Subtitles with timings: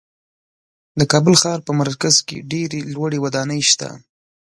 [0.99, 3.89] د کابل ښار په مرکز کې ډېرې لوړې ودانۍ شته.